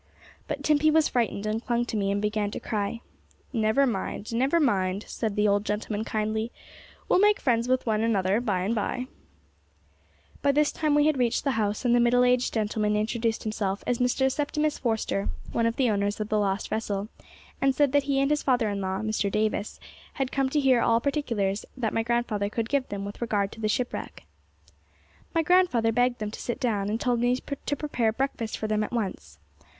But 0.47 0.63
Timpey 0.63 0.89
was 0.89 1.07
frightened, 1.09 1.45
and 1.45 1.63
clung 1.63 1.85
to 1.85 1.95
me, 1.95 2.09
and 2.09 2.19
began 2.19 2.49
to 2.49 2.59
cry. 2.59 3.01
'Never 3.53 3.85
mind, 3.85 4.33
never 4.33 4.59
mind,' 4.59 5.05
said 5.07 5.35
the 5.35 5.47
old 5.47 5.63
gentleman 5.63 6.03
kindly; 6.03 6.51
'we'll 7.07 7.19
make 7.19 7.39
friends 7.39 7.67
with 7.67 7.85
one 7.85 8.01
another 8.01 8.39
by 8.41 8.61
and 8.61 8.73
by.' 8.73 9.05
By 10.41 10.53
this 10.53 10.71
time 10.71 10.95
we 10.95 11.05
had 11.05 11.19
reached 11.19 11.43
the 11.43 11.51
house, 11.51 11.85
and 11.85 11.93
the 11.93 11.99
middle 11.99 12.23
aged 12.23 12.51
gentleman 12.51 12.95
introduced 12.95 13.43
himself 13.43 13.83
as 13.85 13.99
Mr. 13.99 14.31
Septimus 14.31 14.79
Forster, 14.79 15.29
one 15.51 15.67
of 15.67 15.75
the 15.75 15.91
owners 15.91 16.19
of 16.19 16.29
the 16.29 16.39
lost 16.39 16.69
vessel, 16.69 17.09
and 17.61 17.75
said 17.75 17.91
that 17.91 18.05
he 18.05 18.19
and 18.19 18.31
his 18.31 18.41
father 18.41 18.69
in 18.71 18.81
law, 18.81 19.01
Mr. 19.01 19.31
Davis, 19.31 19.79
had 20.13 20.31
come 20.31 20.49
to 20.49 20.59
hear 20.59 20.81
all 20.81 20.99
particulars 20.99 21.63
that 21.77 21.93
my 21.93 22.01
grandfather 22.01 22.49
could 22.49 22.69
give 22.69 22.89
them 22.89 23.05
with 23.05 23.21
regard 23.21 23.51
to 23.51 23.61
the 23.61 23.69
shipwreck. 23.69 24.23
My 25.35 25.43
grandfather 25.43 25.91
begged 25.91 26.17
them 26.17 26.31
to 26.31 26.41
sit 26.41 26.59
down, 26.59 26.89
and 26.89 26.99
told 26.99 27.19
me 27.19 27.35
to 27.35 27.75
prepare 27.75 28.11
breakfast 28.11 28.57
for 28.57 28.65
them 28.67 28.83
at 28.83 28.91
once. 28.91 29.37